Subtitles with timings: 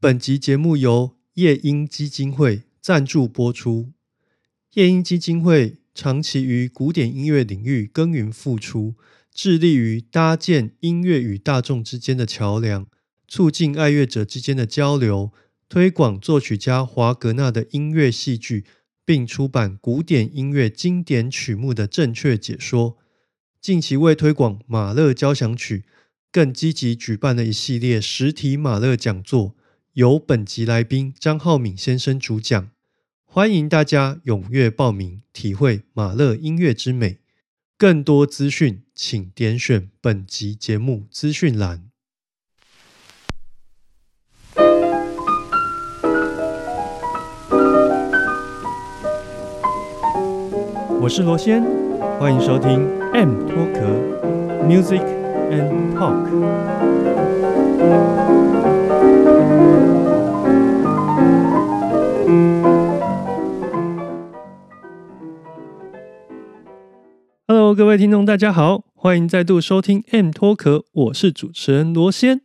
[0.00, 3.90] 本集节目由夜莺基金会赞助播出。
[4.74, 8.94] 夜莺基金会长期于古典音乐领域耕耘付出，
[9.34, 12.86] 致力于搭建音乐与大众之间的桥梁，
[13.26, 15.32] 促进爱乐者之间的交流，
[15.68, 18.64] 推广作曲家华格纳的音乐戏剧，
[19.04, 22.96] 并出版古典音乐经典曲目的正确解说。
[23.60, 25.86] 近期为推广马勒交响曲，
[26.30, 29.56] 更积极举办了一系列实体马勒讲座，
[29.98, 32.70] 由本集来宾张浩敏先生主讲。
[33.24, 37.18] 欢迎大家踊跃报名，体会马勒音乐之美。
[37.76, 41.82] 更多资讯，请点选本集节目资讯栏。
[51.00, 51.60] 我是罗先，
[52.20, 53.80] 欢迎收听 M 脱壳
[54.64, 55.02] Music
[55.50, 56.28] and Talk。
[67.78, 72.40] 各位听众，大家好，欢迎再度收听 M 脱壳，我是主持人罗先。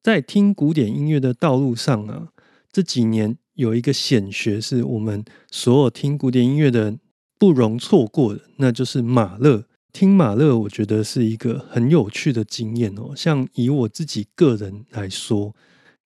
[0.00, 2.28] 在听古典音乐的道路上啊，
[2.70, 7.00] 这几年有一个显学是我们所有听古典音乐的人
[7.36, 9.64] 不容错过的，那就是马勒。
[9.92, 13.12] 听马勒，我觉得是一个很有趣的经验哦。
[13.16, 15.52] 像以我自己个人来说，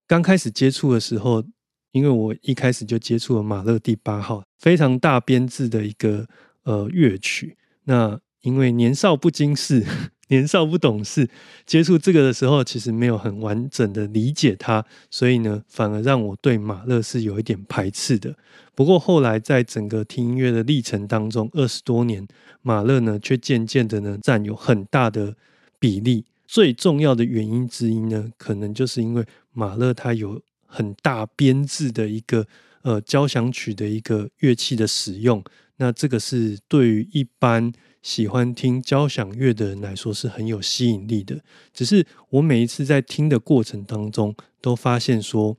[0.07, 1.45] 刚开始接触的时候，
[1.93, 6.27] 因为我一开始就接触了马勒第八号，非常大编制的一个
[6.63, 7.59] 呃乐曲。
[7.85, 9.85] 那因为年少不经事，
[10.29, 11.29] 年少不懂事，
[11.67, 18.35] 接触这个的时候，其实没有很完整的理解它，所以呢，反而让我对马勒是有一点排斥的。
[18.75, 22.27] 不过后来在整个听音乐的历程当中，二十多年，
[22.63, 25.35] 马勒呢却渐渐的呢占有很大的
[25.79, 26.25] 比例。
[26.47, 32.47] 最重要的原因之一呢，可能就是因为马勒他有很大编制的一个
[32.83, 35.45] 呃交响曲的一个乐器的使用，
[35.77, 37.73] 那这个是对于一般。
[38.03, 41.41] 喜欢听交响乐的人来说是很有吸引力的。
[41.73, 45.57] 只是我每一次在听的过程当中，都发现说，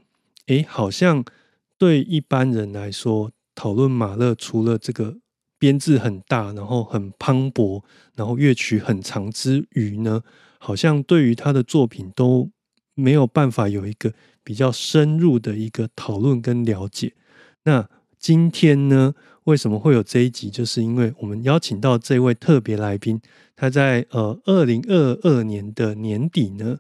[0.48, 1.24] 诶，好像
[1.78, 5.18] 对一般人来说，讨论马勒除了这个
[5.60, 7.84] 编制很大，然后很磅礴，
[8.16, 10.22] 然后乐曲很长之余呢，
[10.58, 12.50] 好像对于他的作品都
[12.96, 14.14] 没有办法有一个
[14.44, 17.14] 比较深入的一个讨论跟了解。
[17.66, 19.14] 那今天呢？
[19.46, 20.50] 为什么会有这一集？
[20.50, 23.19] 就是因为我们邀请到这位特别来宾，
[23.56, 26.78] 他在呃二零二二年的年底呢，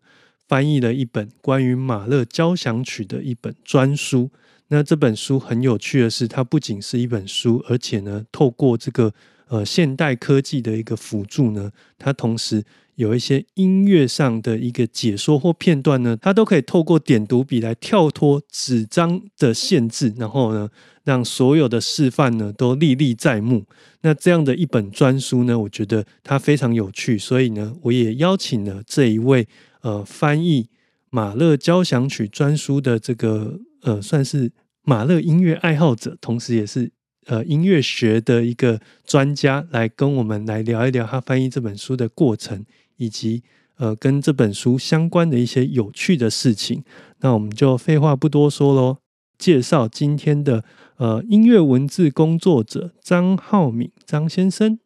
[0.47, 4.29] 翻译了一本关于马勒交响曲的一本专书。
[4.67, 9.11] 那这本书很有趣的是，它不仅是一本书，而且呢，透过这个
[9.47, 12.63] 呃现代科技的一个辅助呢，它同时
[13.01, 20.69] 有一些音乐上的一个解说或片段呢，它都可以透过点读笔来跳脱纸张的限制，然后呢。
[21.03, 23.65] 让所有的示范呢都历历在目。
[24.01, 29.47] 那这样的一本专书呢，我觉得它非常有趣，所以呢，我也邀请了这一位
[29.81, 30.69] 呃翻译
[31.09, 34.51] 马勒交响曲专书的这个呃算是
[34.83, 36.91] 马勒音乐爱好者，同时也是
[37.25, 42.63] 呃音乐学的一个专家，来跟我们来聊一聊他翻译这本书的过程，
[43.01, 43.41] 以及
[43.77, 46.83] 呃跟这本书相关的一些有趣的事情。
[47.19, 48.97] 那我们就废话不多说喽，
[49.37, 50.63] 介绍今天的。
[50.97, 54.77] 呃，音乐文字工作者张浩敏张先生，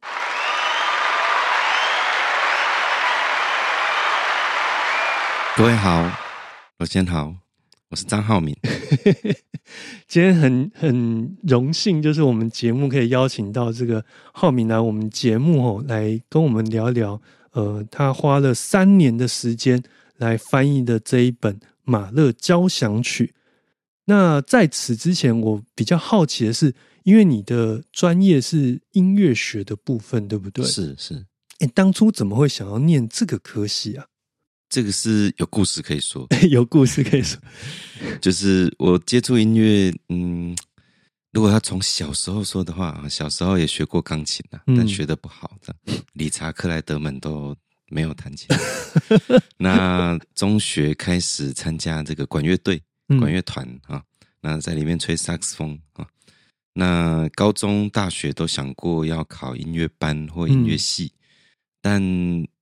[5.57, 6.09] 各位好，
[6.77, 7.35] 罗先好，
[7.89, 8.55] 我是张浩敏。
[10.07, 17.21] 今天很很荣幸，就是我们节目可以邀请到这个浩敏来我们节目哦，来跟我们聊聊。
[17.55, 19.81] 呃，他花了三年的时间
[20.17, 23.33] 来翻译的这一本马勒交响曲。
[24.05, 30.65] 那在此之前，我比较好奇的是，因为你的专业是音乐学的部分，对不对？
[30.65, 31.25] 是是。
[31.59, 34.05] 哎，当初怎么会想要念这个科系啊？
[34.67, 37.39] 这个是有故事可以说， 有故事可以说。
[38.19, 40.53] 就是我接触音乐，嗯，
[41.35, 47.53] 如果他从小时候说的话，小时候也学过钢琴啊，但学的不好，这 样理查克莱德们都
[47.89, 48.47] 没有弹琴。
[49.59, 52.81] 那中学开始参加这个管乐队。
[53.19, 54.01] 管乐团啊，
[54.41, 56.07] 那在里面吹萨克斯风啊。
[56.73, 61.11] 那高中、大学都想过要考音乐班或音乐系，
[61.81, 62.01] 但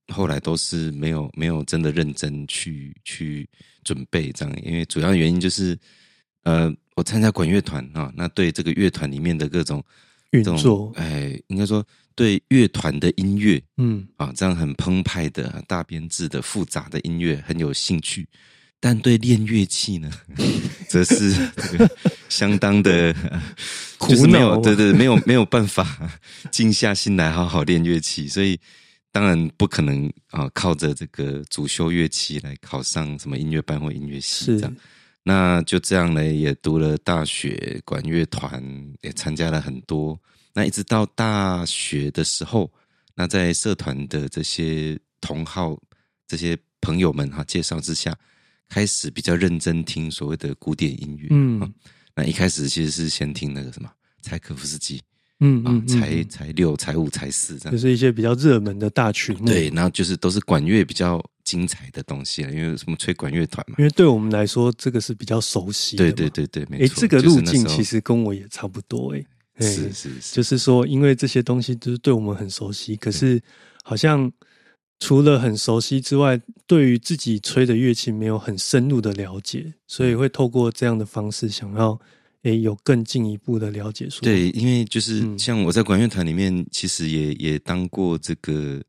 [0.08, 3.48] 后来都是没有没有真的认真去去
[3.84, 4.54] 准备这样。
[4.62, 5.78] 因为主要原因就是，
[6.42, 9.82] 呃，我参加管乐团啊，那对这个乐团里面的各种
[10.30, 18.28] 运作，哎，应该说对乐团的音乐，嗯啊，这样很澎湃的大编制的复杂的音乐很有兴趣。
[18.80, 20.10] 但对练乐器呢，
[20.90, 21.34] 则是
[22.28, 23.14] 相当的
[23.98, 26.10] 就是没有，对对，没有没有办法
[26.50, 28.60] 静下心来好好练乐器，所以
[29.10, 34.76] 当然不可能啊，靠着这个主修乐器来考上什么音乐班或音乐系这样。
[35.26, 38.62] 那就这样呢，也读了大学管乐团，
[39.00, 40.20] 也参加了很多。
[40.52, 42.70] 那一直到大学的时候，
[43.14, 45.80] 那在社团的这些同好、
[46.28, 48.14] 这些朋友们哈介绍之下，
[48.68, 51.28] 开始比较认真听所谓的古典音乐。
[51.30, 51.72] 嗯，
[52.14, 55.00] 那一开始其实是先听那个什么柴可夫斯基，
[55.40, 59.46] 嗯啊，才才六、才五、才四这样，就是一些比较热门的大曲目。
[59.46, 61.18] 对，然后就是都是管乐比较。
[61.44, 63.76] 精彩的东西了，因为什么吹管乐团嘛？
[63.78, 66.10] 因为对我们来说，这个是比较熟悉的。
[66.10, 67.00] 对对对对，没错。
[67.00, 69.24] 这个路径其实跟我也差不多哎。
[69.60, 73.40] 是是是，就是说，因为这些东西都是对我们很熟悉，可是
[73.84, 74.32] 好像
[74.98, 81.96] 除了很熟悉之外，对于自己吹的乐器没有很深入的了解，所以会透过这样的方式，想要
[82.42, 84.08] 诶有更进一步的了解。
[84.22, 88.82] 对，因为就是像我在管乐团里面，其实也也当过这个。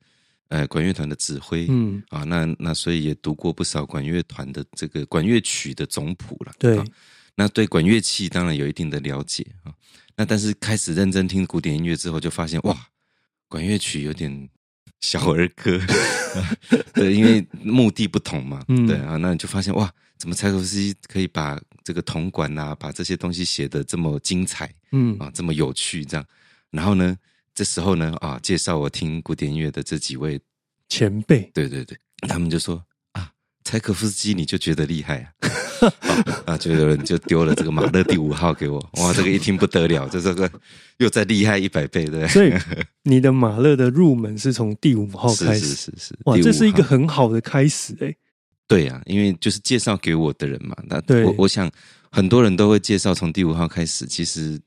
[0.49, 6.53] 呃，管乐团的指挥，嗯啊，那那所以也读过不少管乐团的这个管乐曲的总谱了。
[6.59, 6.79] 对，
[7.33, 9.73] 那对管乐器当然有一定的了解啊。
[10.15, 12.77] 那但是开始认真听古典音乐之后，就发现哇，
[13.47, 14.49] 管乐曲有点
[15.01, 15.79] 小儿科。
[16.93, 18.63] 对，因为目的不同嘛。
[18.67, 26.25] 嗯，对啊，那你就发现哇，怎么柴可夫斯基可以把这个铜管啊，把这些东西写的这么精彩，嗯啊，这么有趣这样。
[26.69, 27.17] 然后呢？
[27.55, 30.37] 这时候呢，啊，介绍我听古典音乐的这几位
[30.89, 31.97] 前辈，对对对，
[32.27, 33.31] 他们就说啊，
[33.63, 35.31] 柴可夫斯基你就觉得厉害啊，
[36.45, 40.51] 啊，就有人就丢了这个马勒第五号给我， 哇，这个一听不得了，就这个
[40.97, 42.27] 又再厉害一百倍，对。
[42.29, 42.53] 所以
[43.03, 48.13] 你的马勒的入门是从第五号开始，是是是，哇，这是一个很好的开始哎。
[48.67, 51.71] 对呀，因为就是介绍给我的人嘛，那我我想
[52.11, 54.59] 很多人都会介绍从第五号开始，其实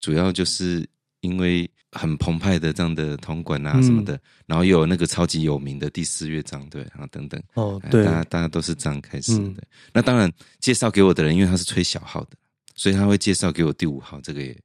[0.00, 0.88] 主要就是
[1.20, 1.70] 因为。
[1.92, 9.60] 很澎湃的这样的铜管啊什么的，然后又有那个超级有名的第四乐章，对，然后等等，哦，对，大家大家都是这样开始的。
[9.92, 12.36] 那当然，介绍给我的人，因为他是吹小号的，
[12.76, 14.56] 所以他会介绍给我第五号，这个也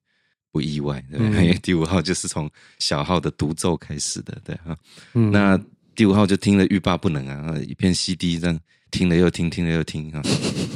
[0.52, 2.48] 不意外，对，因为第五号就是从
[2.78, 4.78] 小号的独奏开始的，对哈。
[5.12, 5.60] 那
[5.96, 8.60] 第五号就听了欲罢不能啊，一片 CD 这样
[8.92, 10.22] 听了又听，听了又听啊，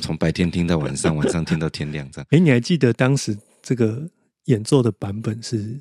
[0.02, 2.28] 从白天听到晚上，晚上听到天亮这样。
[2.32, 4.10] 哎，你还记得当时这个
[4.50, 5.80] 演奏的版本是？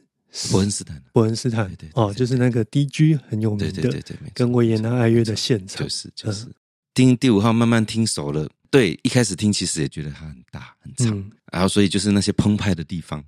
[0.52, 6.46] 伯恩斯坦，伯恩斯坦，对哦，就是那个 DG 很有名的，对对对，跟维也纳爱乐的现场，就是就是。
[6.92, 13.24] 听第五号慢慢听熟了，对，一开始听其实也觉得它很大很长，然后所以就是那些澎湃的地方，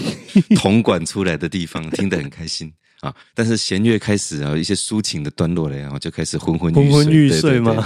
[0.54, 2.70] 铜管出来的地方，听得很开心。
[3.04, 3.14] 啊！
[3.34, 7.84] 但是弦乐开始啊，一些抒情的段落了，然后就开始昏昏昏昏欲睡吗？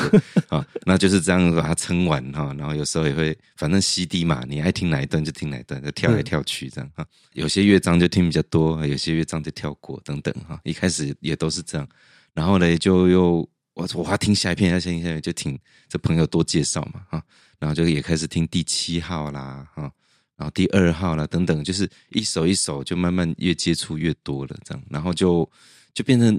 [0.49, 2.55] 啊，那就是这样把它撑完哈。
[2.56, 7.05] 然后有时候也会，反正 CD 嘛，你爱听哪一段就听哪一段，就跳来跳去这样哈。
[7.32, 10.61] 有些乐章就听比较多，有些乐章就跳过等等哈。
[10.62, 11.88] 一开始也都是这样，
[12.32, 17.23] 然后呢，就又我我要听下一篇，要听下一篇就听这朋友多介绍嘛哈。
[17.59, 19.91] 然后就也开始听第七号啦哈。
[20.38, 25.50] 然后第二号啦，等等，就是一首一首就慢慢越接触越多了，这样，然后就
[25.93, 26.38] 就变成，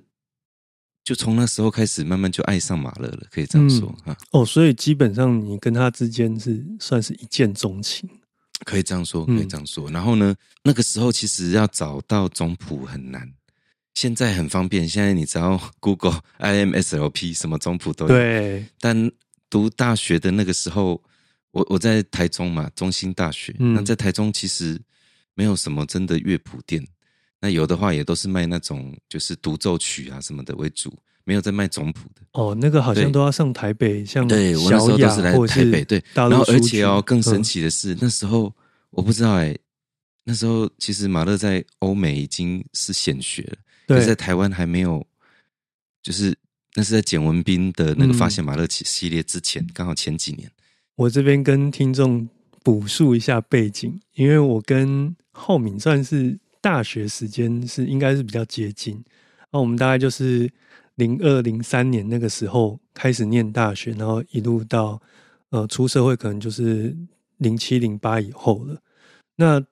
[1.04, 4.18] 就从那时候开始慢慢就爱上马勒了，可以这样说啊。
[4.32, 8.10] 哦，所以基本上你跟他之间是算是一见钟情，
[8.64, 9.92] 可以这样说，可以这样说。
[9.92, 13.30] 然后呢，那个时候其实要找到总谱很难，
[13.96, 18.14] 现在很方便，现在你只要 Google IMSLP 什么总谱都有。
[18.14, 19.12] 对，但
[19.50, 21.04] 读大学的那个时候。
[21.52, 23.56] 我我在台中嘛，中心大学。
[23.58, 24.80] 那在台中其实
[25.34, 26.86] 没有什么真的乐谱店，
[27.40, 32.22] 那有的话也都是卖那种就是独奏曲啊什么的为主，没有在卖总谱的。
[32.34, 36.04] 哦，那个好像都要上台北，像对我那时候都是来台北，对。
[36.14, 38.54] 然后而且哦，更神奇的是那时候
[38.92, 39.58] 我不知道哎，
[40.24, 45.04] 那时候其实马勒在欧美已经是显学了，可是在台湾还没有，
[46.04, 46.38] 就是
[46.76, 50.52] 那是在简文斌的那个发现马勒系系列之前，刚好前几年。
[51.00, 52.28] 我这边跟听众
[52.62, 59.02] 补述一下背景，因为我跟浩敏算是大学时间是应该是比较接近，
[59.52, 60.52] 那我们大概就是
[60.96, 65.02] 零二零三年那个时候开始念大学，然后一路到
[65.52, 66.94] 呃出社会，可能就是
[67.38, 68.78] 零七零八以后了。
[69.36, 69.64] 那。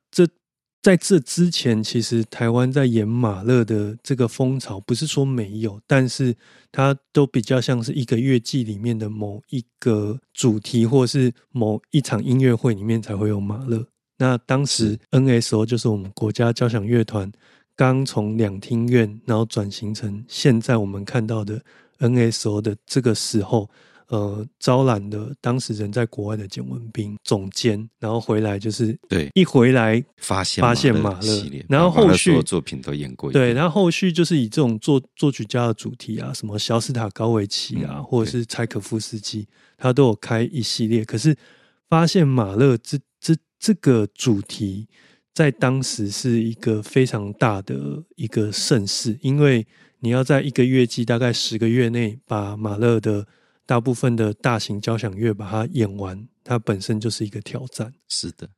[0.87, 6.33] 在这之前，其实台湾在演马勒的这个风潮，不是说没有，但是
[6.71, 13.85] 它都比较像是一个月季里面的某一个主题，或是某一场音乐会里面才会有马勒。
[14.17, 17.29] 那当时 NSO 就是我们国家交响乐团
[17.75, 21.61] 刚从两厅院，然后转型成现在我们看到的
[21.99, 23.69] NSO 的这个时候，
[24.09, 39.47] 呃招揽了当时人在国外的简文斌总监，然后回来就是对一回来发现发现马勒系列，然后后续作品都演过对，然后后续就是以这种作作曲家的主题啊，什么肖斯塔高维奇啊，嗯或者是柴可夫斯基，
[39.77, 41.03] 他都有开一系列。
[41.03, 41.35] 可是
[41.89, 44.87] 发现马勒这这这个主题
[45.33, 49.67] 在当时是一个非常大的一个盛世，因为
[49.99, 53.27] 你要在一个月季大概十个月内把马勒的
[53.67, 57.93] 大部分的大型交响乐把它演完，它本身就是一个挑战。
[58.07, 58.49] 是的。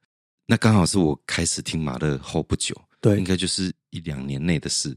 [0.46, 3.18] 那刚好是我开始听马勒后不久，对。
[3.18, 4.96] 应，该就是一两年内的事，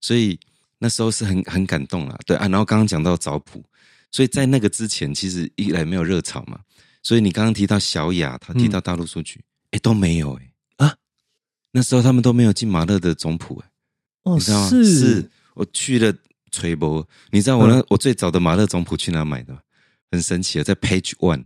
[0.00, 0.38] 所以
[0.78, 2.16] 那时候是很很感动啦。
[2.26, 3.64] 对啊，然后刚刚讲到找谱，
[4.12, 6.60] 所以在那个之前，其实一来没有热潮嘛，
[7.02, 10.52] 所以你刚刚提到小雅，他提到大陆数据，哎、都没有哎、
[10.86, 10.96] 啊，
[11.72, 13.70] 那时候他们都没有进马勒的总谱哎、
[14.24, 14.68] 哦，你知道吗？
[14.70, 15.30] 是。
[15.54, 16.14] 我去了
[16.56, 17.86] 吹波，你知道我那、嗯。
[17.90, 19.60] 我最早的马勒总谱去哪买的吗？
[20.10, 21.44] 很神奇啊，在 Page One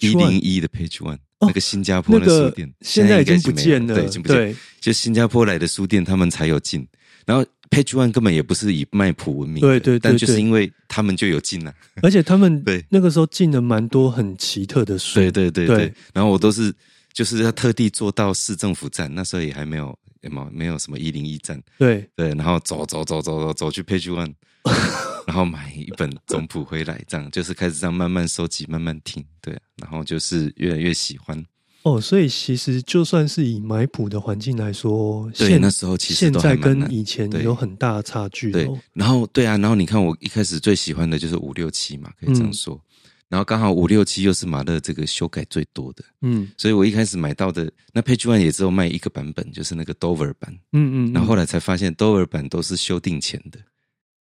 [0.00, 4.36] 一零一的 Page One、哦那个新加坡的书店，现在已经不见了，对，已经不见。
[4.36, 4.56] 对。
[4.80, 6.86] 就新加坡来的书店，他们才有进。
[7.24, 11.72] 然后 Page One 根本也不是以卖谱闻名的，对对对但就是因为他们就有进了、
[12.02, 12.84] 而且他们 对。
[12.88, 15.76] 那个时候进了蛮多很奇特的书，对对对对。
[15.76, 15.94] 对。
[16.12, 16.74] 然后我都是
[17.12, 19.96] 就是要特地坐到市政府站，那时候也还没有
[20.28, 24.34] 没有没有什么一零一站，对对，然后走走走走走走去 Page One，
[25.26, 31.44] 然后买一本总谱回来，这样就是开始这样慢慢收集，慢慢听，对，然后就是越来越喜欢。
[31.84, 42.80] 哦，所以其实就算是以买谱的环境来说，对，现那时候其实现在跟以前有很大的差距对哦。，然后对啊，然后你看我一开始最喜欢的就是五六七嘛，可以这样嗯说。
[43.28, 46.50] 然后刚好五六七又是马勒这个修改最多的，嗯。
[46.56, 50.58] 所以我一开始买到的那 Page One 也只有卖一个版本，就是那个 Dover 版。
[50.72, 53.58] 嗯嗯，然后后来来才发现 Dover 版都是修订前的，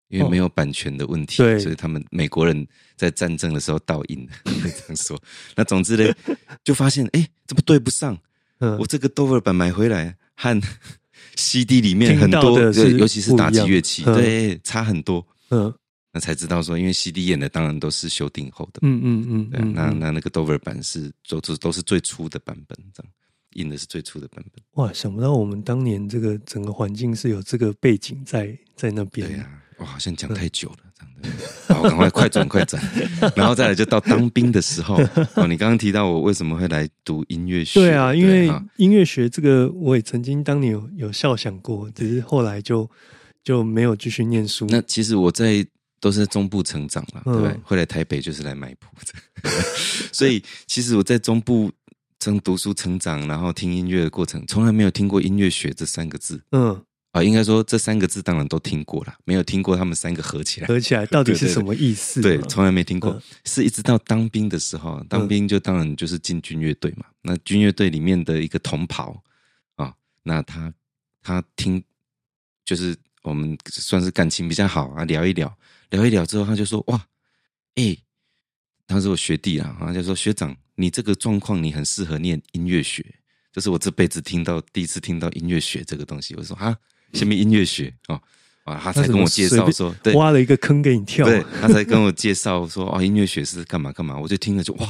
[0.10, 1.60] 因为没有版权的问题，哦。
[1.60, 5.18] 所以他们美国人在战争的时候盗印的， 这样说。
[5.56, 6.14] 那总之呢，
[6.64, 8.18] 就发现哎，怎么对不上？
[8.60, 8.78] 嗯。
[8.78, 10.62] 我这个 Dover 版买回来和
[11.38, 15.26] CD 里面很多，尤其是打击乐器，对，差很多。
[15.50, 15.74] 嗯
[16.18, 23.12] 那才知道说，因为 CD 演的当然都是修订后的，嗯嗯嗯那那那个 Dover 版是都都都是最初的版本，这样
[23.54, 24.84] 印的是最初的版本。
[24.84, 29.28] 哇，想不到我们当年这个整个环境是有这个背景在在那边。
[29.28, 29.48] 对呀、
[29.78, 30.78] 哇，好像讲太久了，
[31.68, 32.82] 这样赶快快转快转，
[33.36, 34.96] 然后再来就到当兵的时候。
[35.36, 37.80] 哦，你刚刚提到我为什么会来读音乐学？
[37.80, 42.90] 对啊，因为音乐学这个我也曾经当年有有笑想过，只是后来就
[43.44, 44.66] 就没有继续念书。
[44.70, 45.66] 那其实我在
[46.08, 47.60] 都是在中部成长了，嗯对不对？
[47.64, 49.50] 会来台北就是来买谱的，
[50.14, 51.70] 所以其实我在中部
[52.18, 57.22] 曾读书成长，然后听音乐的过程，从来没有听过音乐学这三个字嗯，啊。
[57.22, 60.68] 应该说这三个字当然都听过了，没有听过他们三个合起来。
[60.68, 62.24] 合起来到底是什么意思嘛？
[62.24, 67.06] 对，从来没听过嗯，是一直到当兵的时候，当兵就当然就是进军乐队嘛。
[67.22, 69.22] 那军乐队里面的一个同袍
[69.76, 70.74] 啊，那他
[71.22, 71.84] 他听
[72.64, 75.58] 就是我们算是感情比较好啊，聊一聊，
[75.90, 77.08] 聊一聊之后，他就说哇，
[77.76, 77.98] 哎、
[78.88, 83.04] 他是我学弟啊，他就说学长，你这个状况你很适合念音乐学，
[83.52, 86.36] 这是我这辈子听到第一次听到音乐学这个东西。
[86.36, 86.76] 我说啊，
[87.14, 88.22] 什么音乐学哦？
[88.64, 91.26] 啊，他才跟我介绍说，对，挖了一个坑给你跳。
[91.26, 94.88] 对，他才跟我介绍说哦，音乐学是干嘛干嘛，我就听了就哇，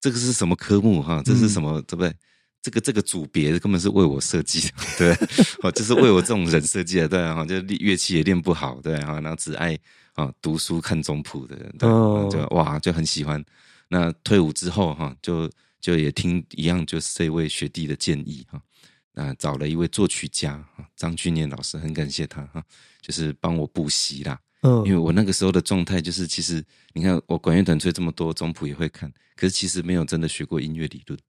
[0.00, 1.22] 这个是什么科目哈？
[1.24, 2.14] 这是什么、对不对？
[2.64, 5.28] 这个这个组别根本是为我设计的， 对，
[5.62, 9.78] 哦，就是为我这种人设计的，对哈，就乐器也练不好，对哈，然后只爱
[10.14, 13.44] 啊读书看总谱的，对，哦就哇就很喜欢。
[13.88, 18.58] 那退伍之后哈，就就也听一样，就是这位学弟的建议哈，
[19.12, 22.64] 那找了一位作曲家哈张君念老师，很感谢他哈，
[23.02, 24.40] 就是帮我补习啦。
[24.62, 31.20] 嗯，因为我那个时候的状态就是，其实你看我管乐团吹这么多，总谱也会看，可是其实没有真的学过音乐理论。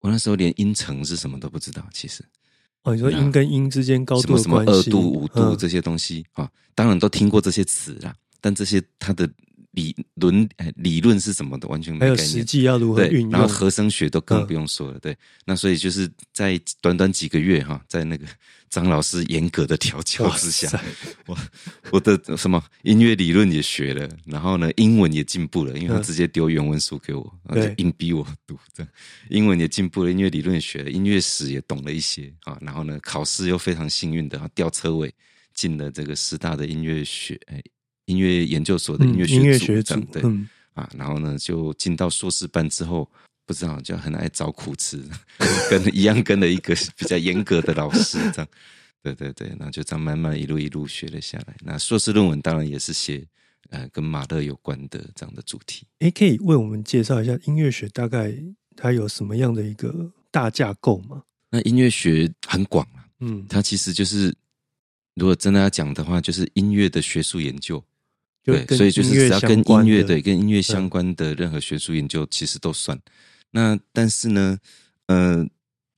[0.00, 2.24] 我那时候连音程是什么都不知道，其实
[2.82, 5.58] 哦，你说音跟音之间高度什么二度、五度嗯。
[5.58, 9.28] 这些东西啊，当然都听过这些词啦，但这些它的
[9.72, 12.44] 理论哎理论是什么的，完全没有实。
[12.44, 13.46] 际要如何运，用然后。
[13.46, 15.16] 和声学都更嗯不用说了，对。
[15.44, 18.26] 那所以就是在短短几个月哈，在那个
[18.68, 20.80] 张老师严格的调教之下塞，
[21.26, 21.38] 我
[21.90, 28.92] 我的什么音乐理论也学了，然后呢，英文也进步了，因为他嗯直接丢原文书给我，然后就硬逼我读，这样
[29.28, 35.12] 英文也进步了，音乐理论也学了，音乐史也懂了一些啊，然后呢，考试又非常幸运的啊，吊车尾
[35.54, 37.62] 进了这个师大的音乐学哎
[38.10, 43.08] 音乐研究所的音乐学嗯音乐学长，对，嗯，啊，然后呢，就进到硕士班之后，
[43.46, 45.02] 不知道就很爱找苦吃，
[45.70, 48.48] 跟一样跟了一个比较严格的老师， 这样，
[49.02, 51.56] 对对对，然后就这样慢慢一路一路学了下来。
[51.62, 53.24] 那硕士论文当然也是写
[53.70, 55.86] 呃跟马勒有关的这样的主题。
[56.00, 58.34] 诶，可以为我们介绍一下音乐学大概
[58.76, 61.22] 它有什么样的一个大架构吗？
[61.50, 64.34] 那音乐学很广啊，嗯，它其实就是
[65.14, 67.82] 如果真的要讲的话，就是音乐的学术研究。
[68.44, 72.98] 对，所以就是只要跟音乐对跟音乐相关的任何学术研究，其实都算。
[73.50, 74.58] 那但是呢，
[75.06, 75.46] 呃，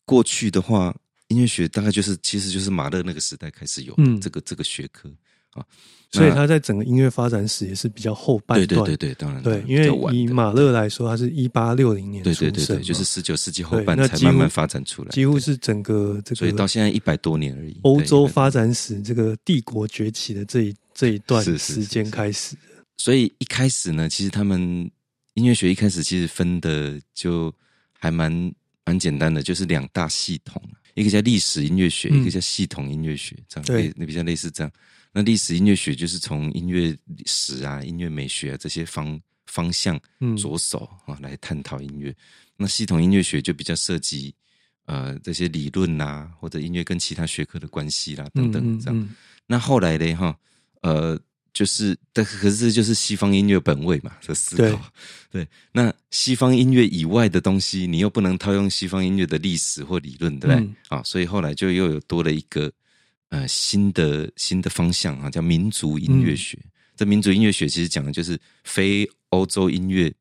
[0.05, 0.95] 过去的话，
[1.29, 5.09] 音乐学大概就是其实就是马勒那个时代开始有的嗯这个这个学科
[5.53, 5.65] 啊。
[6.11, 8.85] 所以那它在整个音乐发展史也是比较后半段。
[8.85, 17.79] 对对对，当然对因为以马勒来说，他是一八六零年对对对对，就是十九世纪后半才慢慢发展出来，几乎是整个这个所以到现在一百多年而已。
[17.83, 22.57] 欧对100多洲发展史这个帝国崛起的这一这一段时间是是开始。
[22.97, 24.89] 所以一开始呢，其实他们
[25.35, 27.53] 音乐学一开始其实分的就
[27.99, 28.31] 还蛮
[28.85, 30.63] 蛮简单的，就是两大系统，
[30.95, 34.73] 一个叫历史音乐学，嗯一个叫系统音乐学，这样对类那比较类似这样。
[35.13, 42.15] 那历史音乐学就是从音乐史啊、音乐美学啊这些方方向嗯着手啊来探讨音乐。
[42.57, 44.33] 那系统音乐学就比较涉及
[44.85, 48.97] 呃这些理论啦、或者音乐跟其他学科的关系啦等等这样。
[48.97, 49.11] 嗯
[49.49, 50.39] 那后来嘞，哈，
[50.83, 51.19] 呃，
[51.53, 54.93] 就是，但可是就是西方音乐本位嘛的思考。
[55.31, 60.57] 对，那西方音乐以外的东西，你又不能套用西方音乐的历史或理论，对不对？
[60.57, 62.71] 嗯啊，所以后来就又有多了一个
[63.31, 66.59] 呃新的新的方向啊，叫民族音乐学。
[66.95, 70.13] 这民族音乐学其实讲的就是非欧洲音乐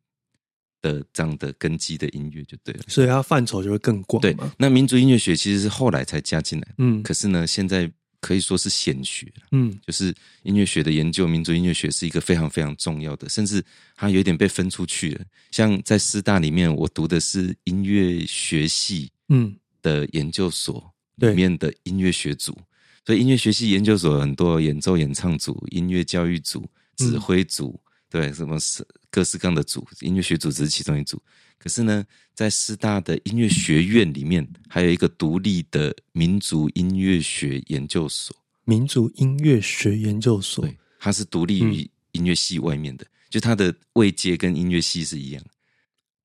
[0.81, 2.83] 的这样的根基的音乐，就对了。
[2.87, 7.91] 所以它范畴就会更广对嘛。，那民族音乐学其实是后来才加进来，嗯可是呢，现在
[8.21, 9.47] 可以说是显学了。
[9.51, 13.61] 嗯就是音乐学的研究，民族音乐学是一个非常非常重要的，甚至
[13.95, 15.25] 它有一点被分出去了。
[15.51, 22.57] 像在师大里面，我读的是音乐学系嗯的研究所对里面的音乐学组，
[23.05, 27.77] 所以音乐学系研究所很多演奏演唱组、音乐教育组、指挥组，
[28.09, 31.21] 对，什么是各式各样的组，音乐学组只是其中一组。
[31.61, 32.03] 可是呢，
[32.33, 38.35] 在师大的音乐学院里面，还有一个独立的民族音乐学研究所。
[38.65, 40.65] 民族音乐学研究所。
[40.65, 41.89] 对，它是独立于嗯。
[42.13, 45.41] 音乐系外面的，就它的位阶跟音乐系是一样，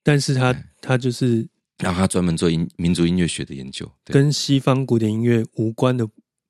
[0.02, 1.46] 但是它它就是
[1.78, 4.12] 然后它专门做音民族音乐学的研究，对。
[4.12, 6.04] 跟西方古典音乐无关的，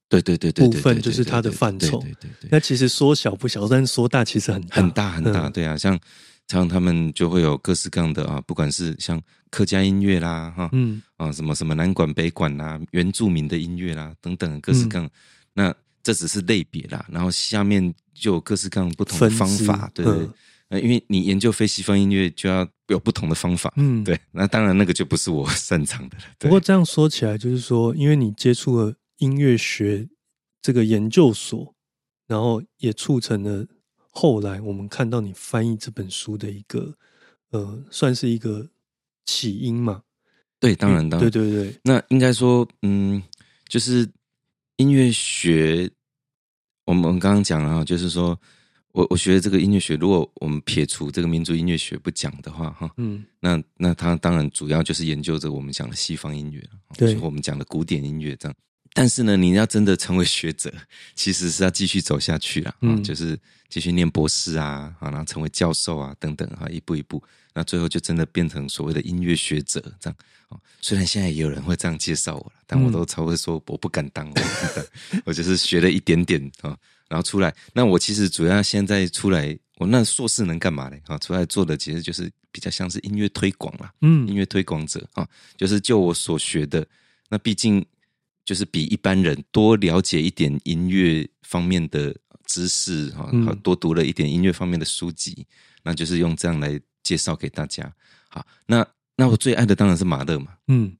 [0.09, 1.99] 对对对对部分就是它的范畴。
[1.99, 4.77] 对对对对，那其实说小不小，但是说大其实很大。
[4.77, 5.53] 很大很大，嗯。
[5.53, 6.01] 对啊，像
[6.49, 15.11] 像他们就会有各式各样的啊，不管是像客家音乐啦，哈，嗯啊，什么什么南管北管啦，原住民的音乐啦，等等各嗯式各样。
[15.55, 20.35] 那这只是类别啦，然后下面就有各式各样不同的方法，对对对嗯。
[20.69, 24.03] 呃，因为你研究非西方音乐，就要有不同的方法，嗯，。
[24.03, 24.19] 对。
[24.33, 26.25] 那当然，那个就不是我擅长的了。
[26.41, 30.09] 不过这样说起来，就是说，因为你接触了音乐学
[30.61, 31.73] 这个研究所，
[32.27, 33.65] 然后也促成了
[34.19, 36.97] 后来我们看到你翻译这本书的一个
[37.51, 38.67] 呃，算是一个
[39.27, 40.03] 起因嘛。
[40.59, 43.23] 对，当然，当然，对对对，那应该说，嗯，
[43.69, 44.09] 就是
[44.77, 45.91] 音乐学，
[46.87, 48.41] 我们我们刚刚讲了哈，就是说
[48.93, 58.57] 我我学的这个音乐学，如果我们撇除这个民族音乐学不讲的话，哈，嗯那那它当然主要就是研究着我们讲的西方音乐，对就是我们讲的古典音乐这样。
[58.97, 60.73] 但是呢，你要真的成为学者，
[61.15, 70.17] 其实是要继续走下去啦，啊、嗯就是继续念博士啊，啊，然后成为教授啊，等等啊，一步一步，那最后就真的变成所谓的音乐学者这样。
[70.49, 76.75] 哦，虽然现在也有人会这样介绍我了，但我嗯都超会说我不敢当，我不敢当，我就是学了一点点啊、
[77.09, 77.55] 然后出来。
[77.75, 80.97] 那我其实主要现在出来，我那硕士能干嘛呢？
[81.07, 85.29] 啊，出来做的其实就是比较像是音乐推广啦，音嗯乐推广者啊，
[85.59, 86.87] 就是就我所学的，
[87.29, 87.85] 那毕竟
[88.47, 93.29] 就是比一般人多了解一点音乐方面的知识哈，
[93.63, 95.45] 多读了一点音乐方面的书籍，
[95.83, 97.93] 那就是用这样来介绍给大家。
[98.29, 100.97] 好，那那我最爱的当然是马勒嘛，嗯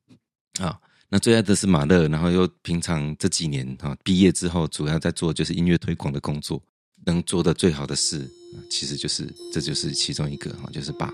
[0.59, 0.77] 啊，
[1.09, 6.61] 那最爱的是马勒，然后又平常这几年哈毕业之后，主要在做就是音乐推广的工作，
[7.05, 8.23] 能做的最好的事，
[8.55, 11.13] 啊其实就是这就是其中一个哈，就是把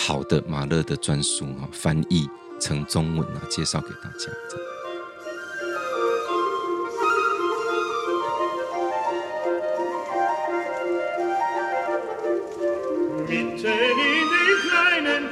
[0.00, 2.28] 好的马勒的专书哈翻译
[2.60, 4.26] 成中文啊，介绍给大家。
[4.50, 4.77] 这样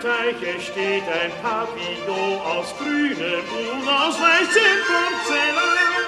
[0.06, 6.04] Teiche steht ein Papillon aus grünem und aus weißem Porzellan.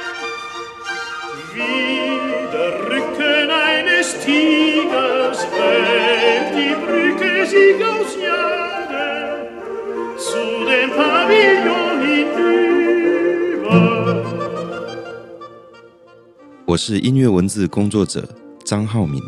[1.52, 2.14] Wie
[2.52, 9.48] der Rücken eines Tigers wölbt die Brücke sich aus Jahren
[10.16, 12.68] zu dem Pavillon hinüber.
[16.66, 18.28] 我是音乐文字工作者
[18.64, 19.20] 张浩明，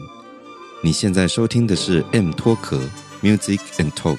[0.80, 2.78] 你现在收听的是 M 脱壳
[3.20, 4.18] Music and Talk。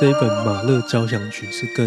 [0.00, 1.86] 这一本马勒交响曲是跟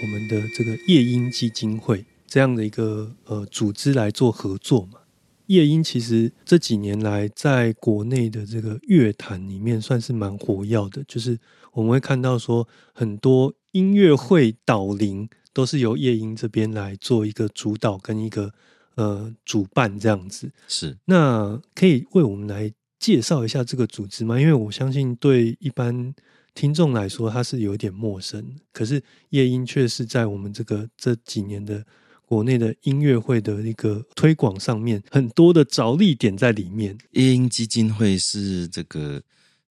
[0.00, 5.00] 我们的这个夜莺基金会这样的一个呃组织来做合作嘛。
[5.48, 11.38] 夜莺其实这几年来在国内的这个乐坛里面算是蛮活跃的，就是
[11.72, 18.54] 我们会看到说很多音乐会导聆都是由夜莺这边来做一个主导跟一个
[18.94, 20.50] 呃主办这样子。
[20.66, 24.40] 是那可以为我们来介绍一下这个组织吗？
[24.40, 26.14] 因为我相信对一般
[26.54, 28.44] 听众来说，它是有点陌生。
[28.72, 31.84] 可是夜莺却是在我们这个这几年的
[32.24, 36.96] 国内的音乐会的一个推广上面，很多的着力点在里面。
[37.12, 39.20] 夜莺基金会是这个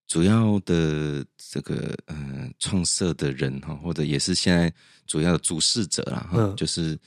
[0.08, 4.74] 主要的这个呃创设的人哈，或者也是现在
[5.06, 6.98] 主要的主事者啦哈，嗯就是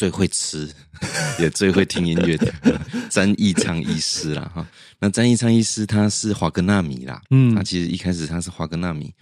[0.00, 0.66] 最会吃
[1.38, 2.50] 也最会听音乐的
[3.12, 4.66] 詹义昌医师啦哈。
[4.98, 9.12] 那詹义昌医师他是华格纳米啦，嗯他其实一开始他是华格纳米，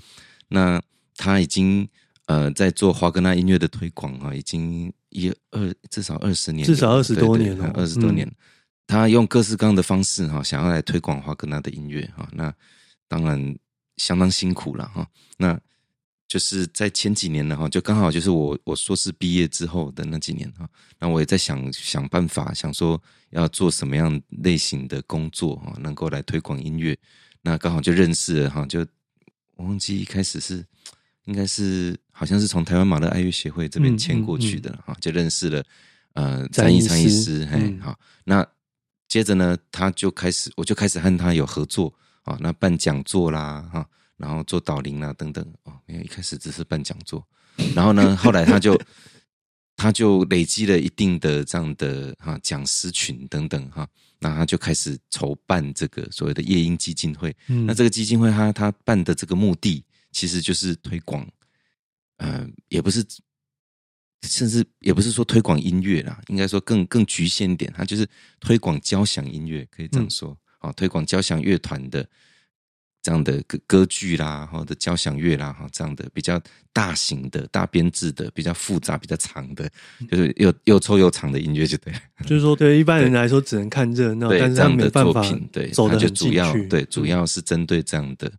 [0.47, 0.81] 那
[1.17, 1.89] 他已经
[2.27, 8.33] 呃在做华格纳音乐的推广啊，已经一二至少二十年，至少二十多年了二十多嗯年。
[8.87, 12.55] 他用各式各样的方式哈，想要来推广华格纳的音乐哈，那
[13.09, 13.37] 当然
[13.97, 15.05] 相当辛苦了哈。
[15.39, 15.59] 那
[16.29, 26.97] 就是在前几年呢哈，就刚好就是我我硕士毕业之后的那几年哈，那我也在想想办法，想说要做什么样类型的工作哈，能够来推广音乐。
[27.41, 28.87] 那刚好就认识了哈，就
[29.57, 30.63] 我忘记一开始是
[31.25, 34.63] 应该是好像是从台湾马勒爱乐协会这边嗯迁过去嗯。
[34.63, 35.65] 的哈，就认识了
[36.13, 37.81] 呃詹医詹义昌医师师，嘿嗯。
[37.81, 38.47] 好，那
[39.09, 41.91] 接着呢，他就开始我就开始和他有合作
[42.25, 47.27] 啊，那办讲座啦哈，然后做导聆啦等等哦，没有一开始只是办讲座，
[47.75, 48.79] 然后呢， 后来他就
[49.77, 57.35] 他就累积了一定的这样的哈讲师群等等哈，那他就开始筹办这个所谓的夜莺基金会。
[57.47, 57.65] 嗯。
[57.65, 61.25] 那这个基金会他他办的这个目的，其实就是推广，
[62.17, 63.07] 呃，也不是，
[64.23, 68.05] 甚至也不是说推广音乐啦，应该说更更局限一点，它就是
[68.41, 72.05] 推广交响音乐，可以这样说，啊，推广交响乐团的
[73.09, 76.39] 这样的歌歌剧啦，或者交响乐啦，哈，这样的比较
[76.75, 79.67] 大型的大编制的、比较复杂、比较长的，
[80.11, 81.91] 就是又又臭又长的音乐，就对。
[82.27, 86.67] 就是说，对 一般人来说只能看热闹，但是他这样的没办法作品，对，走的就主要去。
[86.67, 88.31] 对，主嗯要是针对这样的。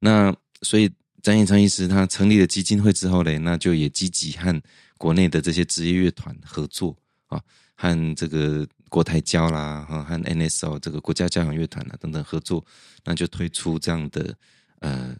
[0.00, 0.90] 那所以
[1.22, 4.60] 张彦昌医师他成立了基金会之后嘞，那就也积极和
[4.98, 6.96] 国内的这些职业乐团合作
[7.28, 7.40] 啊，
[7.76, 12.64] 和这个国台交啦，哈，和 NSO 这个国家交响乐团啊等等合作，
[13.04, 14.34] 那就推出这样的
[14.78, 15.14] 呃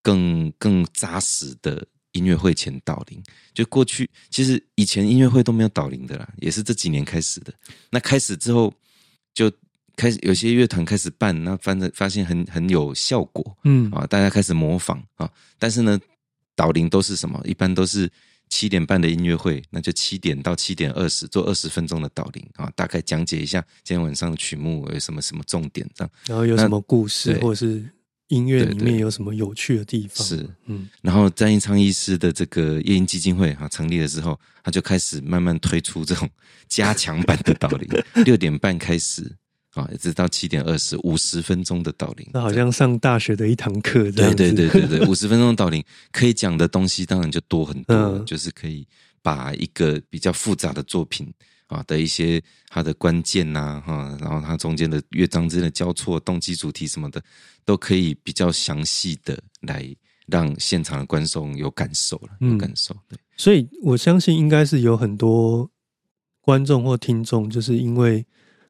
[0.00, 3.22] 更更扎实的音乐会前导聆。
[3.52, 7.52] 就过去其实以前音乐会都没有导聆的啦，也是这几年开始的。
[7.90, 8.72] 那开始之后
[9.34, 9.52] 就
[9.94, 15.30] 开始有些乐团开始办，那反正发现很很有效果，嗯啊，大家开始模仿啊。
[15.58, 16.00] 但是呢，
[16.56, 17.38] 导聆都是什么？
[17.44, 18.10] 一般都是
[18.48, 26.10] 七点半的音乐会，那就七点到七点二十做二十分钟的导聆啊，大概讲解一下今天晚上的曲目有什么什么重点这样。
[26.26, 27.84] 然后有什么故事或者是
[28.28, 30.26] 音乐里面有什么有趣的地方？
[30.26, 36.28] 是，嗯然后詹一昌医师的这个夜莺基金会啊成立了之后，他就开始慢慢推出这种
[36.68, 37.88] 加强版的导聆，
[38.24, 39.34] 六点半开始
[39.78, 42.28] 啊，一直到七点二十，五十分钟的导聆。
[42.32, 44.34] 那好像上大学的一堂课对。
[44.34, 48.86] 对对对对， 五十分钟的导聆可以讲的东西当然就多很多，嗯就是可以
[49.22, 51.32] 把一个比较复杂的作品
[51.68, 57.22] 啊的一些它的关键呐、哈、然后它中间的乐章之间的交错、动机、主题什么的，
[57.64, 59.94] 都可以比较详细的来
[60.26, 62.94] 让现场的观众有感受了，有嗯感受。
[63.08, 65.70] 对，所以我相信应该是有很多
[66.40, 68.24] 观众或听众，就是因为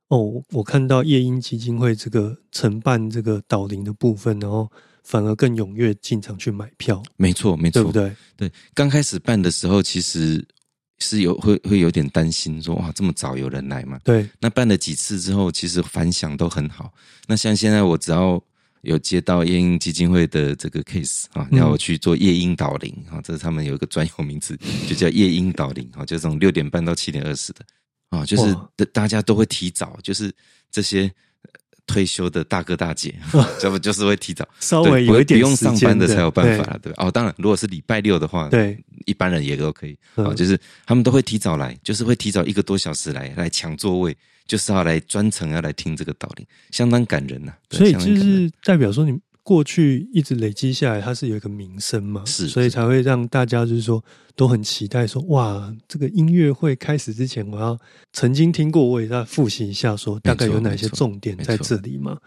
[0.08, 4.70] 哦，我看到夜莺基金会这个承办这个导聆的部分，然后
[5.04, 8.16] 反而更踊跃进场去买票，没错，没错，对不对？
[8.36, 10.42] 对，刚开始办的时候，其实
[10.98, 13.98] 是有会会有点担心说，哇，这么早有人来嘛？
[14.02, 16.92] 对，那办了几次之后，其实反响都很好。
[17.26, 18.42] 那像现在我只要
[18.80, 27.60] 有接到夜莺基金会的这个 case 啊，嗯要我去做夜莺导灵啊，这是他们有一个专有名字，就叫夜莺导灵啊，就从六点半到七点二十的
[28.10, 30.32] 啊，就是大大家都会提早，就是
[30.70, 31.02] 这些。
[31.42, 31.50] 呃
[31.88, 33.14] 退休的大哥大姐，
[33.64, 37.06] 要不就是会提早， 稍微有一点不用上班的才有办法了，对吧？
[37.06, 44.14] 哦，当然，如果是礼拜六的话，对，一般人也都可以啊、嗯就是他们都会提早来，就是会提早一个多小时来来抢座位，
[44.46, 54.04] 就是要来专程要来听这个道理，相当感人呐、对所以就是代表说，你过去一直累积下来，它是有一个名声嘛，是所以才会让大家就是说
[54.36, 57.78] 都很期待说，哇，这个音乐会开始之前，我要
[58.12, 62.18] 曾经听过，我也要复习一下，说大概有哪些重点在这里嘛。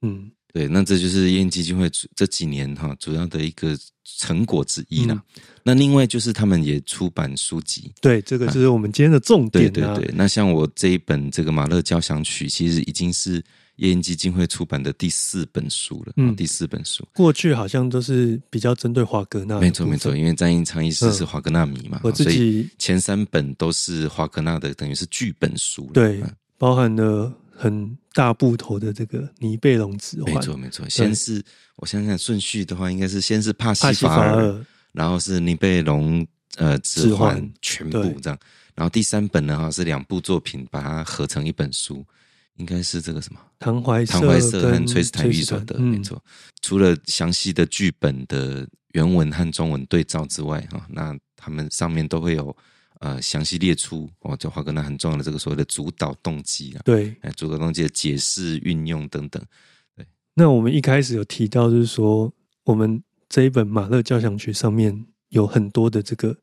[0.00, 3.76] 嗯，对，那这就是燕基金会主这几年哈主要的一个
[4.18, 5.14] 成果之一啦。
[5.36, 9.94] 嗯那另外就是他们也出版书籍，对，这个就是我们今天的重对点啊。
[9.94, 10.14] 对对。
[10.16, 13.44] 那像我这一本这个马勒交响曲，其实已经是
[13.76, 17.06] 燕基金会出版的第四本书了，嗯嗯，第四本书。
[17.12, 20.16] 过去好像都是比较针对华格纳，没错没错，。
[20.16, 25.90] 因为张英昌医师嗯是华格纳迷嘛，我自己前三本都是华格纳的，等于是剧本书了。
[25.92, 27.30] 对嗯包含了
[27.60, 30.88] 很大部头的这个尼贝龙指环，没错没错。
[30.88, 31.44] 先是
[31.76, 38.14] 我想想顺序的话，应该是先是帕帕西西法尔，然后是尼贝龙呃指指环环全部对。
[38.14, 38.38] 这样，
[38.74, 42.02] 然后第三本呢哈是两部作品把它合成一本书，
[42.56, 43.38] 应该是这个什么？
[43.58, 45.82] 唐怀唐怀瑟跟和崔斯坦崔预手的，嗯。
[45.82, 46.18] 没错。
[46.62, 52.56] 除了详细的剧本的原文和中文对照之外，哈，那他们上面都会有
[53.00, 59.42] 呃详细列出哦，就华格纳很重要的这个所谓的主导动机啊，对，哎，主导动机的解释、运用等等。
[59.96, 62.32] 对那我们一开始有提到，就是说
[62.64, 66.36] 我们这一本马勒交响曲上面有很多的这个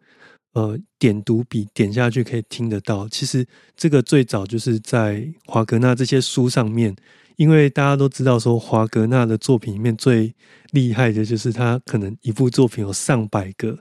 [0.53, 3.07] 呃点读笔，点下去可以听得到。
[3.07, 6.95] 其实这个最早就是在华格纳这些书上面，
[7.35, 10.33] 因为大家都知道说华格纳的作品里面最
[10.71, 13.77] 厉害的就是他可能一部作品有上百个。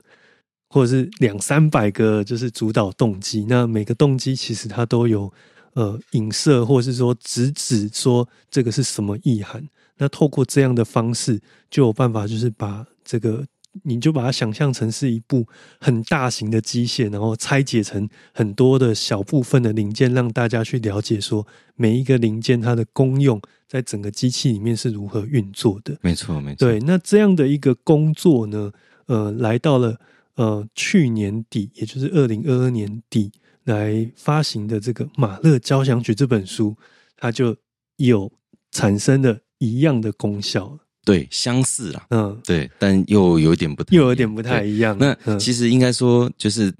[0.69, 3.45] 或者是两三百个，就是主导动机。
[3.47, 5.31] 那每个动机其实它都有
[5.73, 9.67] 呃影射，或者是说直指说这个是什么意涵。
[9.97, 13.43] 那透过这样的方式，就有办法就是把这个，
[13.81, 15.47] 你就把它想象成是一部
[15.79, 25.97] 很大型的机械，然后拆解成很多的小部分的零件，让大家去了解说每一个零件它的功用在整个机器里面是如何运作的。
[26.01, 28.71] 没错，没错，对，那这样的一个工作呢，
[29.07, 29.99] 呃，来到了
[30.37, 33.31] 呃去年底，也就是二零二二年底
[33.65, 36.75] 来发行的这个《马勒交响曲》这本书，
[37.17, 37.55] 它就
[37.97, 38.31] 有
[38.71, 40.79] 产生了一样的功效。
[41.03, 44.97] 对，相似啦，嗯，对，但又有点不太一样，又有点不太一样。
[44.99, 46.73] 那嗯其实应该说，就是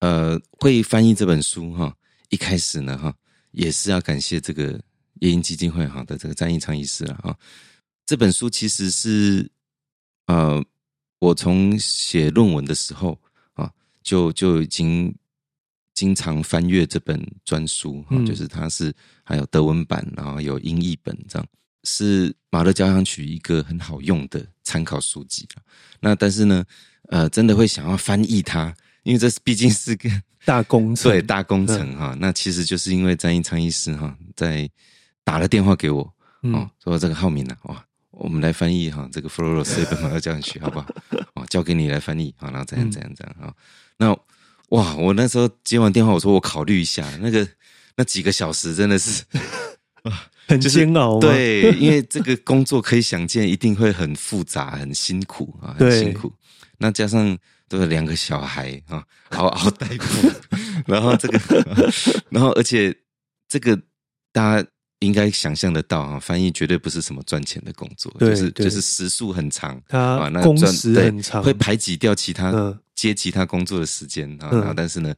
[0.00, 1.94] 呃，会翻译这本书哈，
[2.30, 3.14] 一开始呢哈，
[3.52, 4.80] 也是要感谢这个
[5.20, 7.38] 夜莺基金会哈的这个张义昌医师了哈。
[8.04, 9.48] 这本书其实是
[10.26, 10.60] 呃，
[11.22, 13.16] 我从写论文的时候
[13.52, 13.70] 啊，
[14.02, 15.14] 就就已经
[15.94, 18.26] 经常翻阅这本专书哈，嗯。
[18.26, 21.48] 就是它是还有德文版，然后有英译本这样。
[21.84, 25.62] 是马勒交响曲一个很好用的参考书籍啊
[26.00, 26.64] 那但是呢，
[27.08, 30.10] 呃，真的会想要翻译它，因为这是毕竟是个
[30.44, 34.68] 大工程，对大工程哈、那其实就是因为张一昌医师哈在
[35.22, 36.52] 打了电话给我嗯。
[36.54, 40.86] 哦，说这个浩明啊，哇，我们来翻译哈这个弗洛罗斯的马勒交响曲好不好？
[41.34, 43.54] 哦，啊，交给你来翻译好，然后怎样怎样怎样啊。
[43.96, 44.16] 那
[44.68, 47.46] 哇，我那时候接完电话，我说我考虑一下，那个
[47.96, 49.24] 那几个小时真的是
[50.04, 51.18] 啊，很煎熬。
[51.18, 56.32] 对，因为这个工作可以想见，一定会很复杂、很辛苦啊，很辛苦。
[56.78, 57.36] 那加上
[57.68, 60.30] 都是两个小孩啊，嗷嗷待哺，
[60.86, 61.92] 然后这个，
[62.28, 62.94] 然后而且
[63.48, 63.80] 这个
[64.32, 64.68] 大家。
[65.02, 72.52] 应该想象得到啊，翻译绝对不是什么赚钱的工作，就是就是时速很长，啊，那工时很长，会排挤掉其他
[72.94, 74.48] 接其他工作的时间啊。
[74.52, 75.14] 然后，但是呢，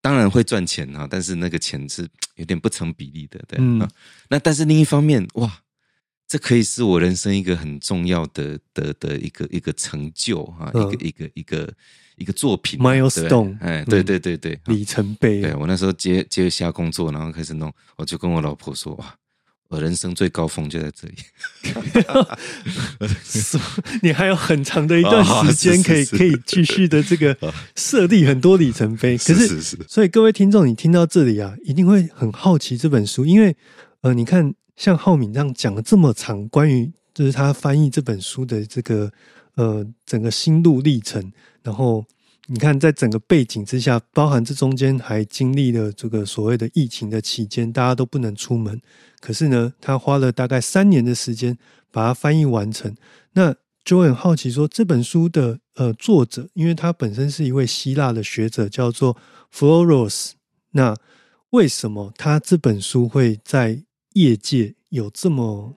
[0.00, 3.88] 当然会赚钱啊，但是那个钱是有点不成比例的，对啊。
[4.28, 5.60] 那但是另一方面，哇，
[6.26, 11.56] 这可以是我人生一个很重要的的的一个一个成就啊，一个一个一个。
[11.56, 11.74] 一个
[12.26, 15.40] 作品，milestone，哎，对对对对，里程碑。
[15.40, 19.14] 对我那时候接接下工作，然后开始弄，我就跟我老婆说：“哇，
[19.68, 21.14] 我人生最高峰就在这里。
[24.02, 27.36] ”你还有很长的一段 时间可以可以继续的这个
[27.76, 29.16] 设立很多里程碑。
[29.18, 33.56] 可是，所以各位听众，你听到这里啊，一定会很好奇这本书，因为
[34.00, 39.10] 呃，你看像浩敏这样讲了这么长，关于就是他翻译这本书的这个
[39.56, 41.32] 呃整个心路历程。
[41.68, 42.02] 然后
[42.46, 48.80] 你看，在整个背景之下，包含这中间还经历了这个所谓的疫情的期间，大家都不能出门。
[49.20, 51.58] 可是呢，他花了大概三年的时间
[51.92, 52.96] 把它翻译完成。
[53.34, 53.54] 那
[53.84, 59.14] 就很好奇，说这本书的呃作者，因为他本身是一位希腊的学者，叫做
[59.54, 60.30] Floros。
[60.70, 60.96] 那
[61.50, 63.82] 为什么他这本书会在
[64.14, 65.74] 业界有这么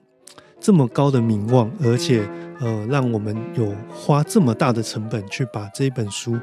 [0.58, 2.26] 这么高的名望，而且？
[2.62, 6.38] 呃，让我们有花这么大的成本去把这本书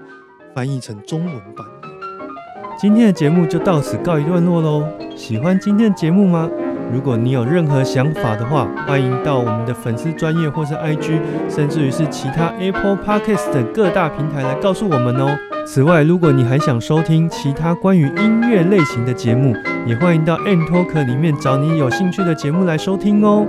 [0.53, 1.65] 翻译成中文版。
[2.77, 4.83] 今天的节目就到此告一段落喽。
[5.15, 6.49] 喜欢今天的节目吗？
[6.91, 15.37] 如果你有任何想法的话，欢迎到我们的粉丝专业或是 IG，甚至于是其他 Apple Podcast 等各大平台来告诉我们哦。
[15.65, 19.55] 此外，如果你还想收听其他关于音乐类型的节目，
[19.85, 23.45] 也欢迎到 N Talk 里面找你有兴趣的节目来收听哦。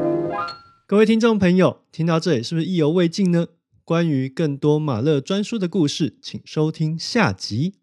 [0.90, 3.46] 各位听众朋友，听到这里是不是意犹未尽呢？
[3.84, 7.74] 关于更多马勒专书的故事，请收听下集。